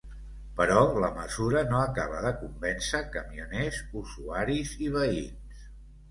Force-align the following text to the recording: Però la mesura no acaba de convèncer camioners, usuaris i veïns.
Però 0.59 0.77
la 1.01 1.09
mesura 1.17 1.59
no 1.71 1.75
acaba 1.87 2.23
de 2.27 2.31
convèncer 2.39 3.01
camioners, 3.17 3.77
usuaris 4.01 4.73
i 4.87 4.89
veïns. 4.97 5.69